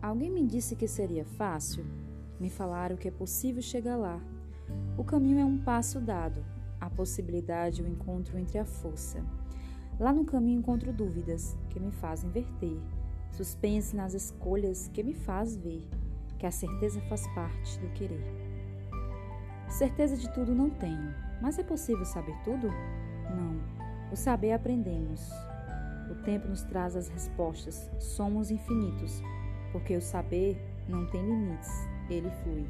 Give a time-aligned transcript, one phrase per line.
[0.00, 1.84] Alguém me disse que seria fácil?
[2.38, 4.20] Me falaram que é possível chegar lá.
[4.96, 6.44] O caminho é um passo dado,
[6.80, 9.20] a possibilidade o encontro entre a força.
[9.98, 12.80] Lá no caminho encontro dúvidas que me fazem verter,
[13.32, 15.84] suspense nas escolhas que me faz ver
[16.38, 18.24] que a certeza faz parte do querer.
[19.68, 21.12] Certeza de tudo não tenho,
[21.42, 22.68] mas é possível saber tudo?
[22.68, 23.58] Não.
[24.12, 25.28] O saber aprendemos.
[26.10, 27.90] O tempo nos traz as respostas.
[27.98, 29.20] Somos infinitos,
[29.72, 30.56] porque o saber
[30.88, 31.70] não tem limites,
[32.08, 32.66] ele flui.